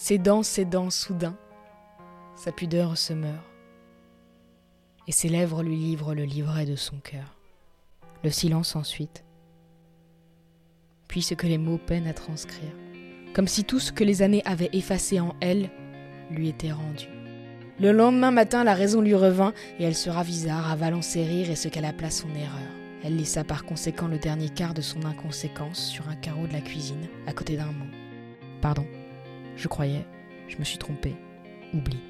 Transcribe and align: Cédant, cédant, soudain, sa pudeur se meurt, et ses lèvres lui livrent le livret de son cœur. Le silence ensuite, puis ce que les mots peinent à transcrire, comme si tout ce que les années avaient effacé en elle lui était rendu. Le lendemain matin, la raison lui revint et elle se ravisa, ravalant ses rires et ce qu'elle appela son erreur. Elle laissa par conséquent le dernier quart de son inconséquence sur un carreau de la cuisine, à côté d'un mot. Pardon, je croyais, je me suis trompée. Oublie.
Cédant, 0.00 0.44
cédant, 0.44 0.90
soudain, 0.90 1.36
sa 2.36 2.52
pudeur 2.52 2.96
se 2.96 3.12
meurt, 3.12 3.44
et 5.08 5.12
ses 5.12 5.28
lèvres 5.28 5.64
lui 5.64 5.74
livrent 5.74 6.14
le 6.14 6.22
livret 6.22 6.66
de 6.66 6.76
son 6.76 6.98
cœur. 7.00 7.36
Le 8.22 8.30
silence 8.30 8.76
ensuite, 8.76 9.24
puis 11.08 11.20
ce 11.20 11.34
que 11.34 11.48
les 11.48 11.58
mots 11.58 11.80
peinent 11.84 12.06
à 12.06 12.14
transcrire, 12.14 12.70
comme 13.34 13.48
si 13.48 13.64
tout 13.64 13.80
ce 13.80 13.90
que 13.90 14.04
les 14.04 14.22
années 14.22 14.44
avaient 14.44 14.70
effacé 14.72 15.18
en 15.18 15.34
elle 15.40 15.68
lui 16.30 16.48
était 16.48 16.70
rendu. 16.70 17.08
Le 17.80 17.90
lendemain 17.90 18.30
matin, 18.30 18.62
la 18.62 18.74
raison 18.74 19.00
lui 19.00 19.16
revint 19.16 19.52
et 19.80 19.84
elle 19.84 19.96
se 19.96 20.10
ravisa, 20.10 20.60
ravalant 20.60 21.02
ses 21.02 21.24
rires 21.24 21.50
et 21.50 21.56
ce 21.56 21.66
qu'elle 21.66 21.84
appela 21.84 22.10
son 22.10 22.32
erreur. 22.36 22.70
Elle 23.02 23.16
laissa 23.16 23.42
par 23.42 23.64
conséquent 23.64 24.06
le 24.06 24.20
dernier 24.20 24.48
quart 24.48 24.74
de 24.74 24.80
son 24.80 25.04
inconséquence 25.04 25.80
sur 25.80 26.08
un 26.08 26.16
carreau 26.16 26.46
de 26.46 26.52
la 26.52 26.60
cuisine, 26.60 27.08
à 27.26 27.32
côté 27.32 27.56
d'un 27.56 27.72
mot. 27.72 27.90
Pardon, 28.60 28.86
je 29.58 29.66
croyais, 29.66 30.06
je 30.46 30.56
me 30.58 30.64
suis 30.64 30.78
trompée. 30.78 31.16
Oublie. 31.74 32.07